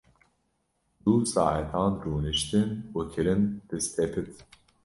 Du 1.05 1.13
saetan 1.31 1.93
rûniştin 2.03 2.69
û 2.97 2.99
kirin 3.11 3.43
pistepit. 3.67 4.31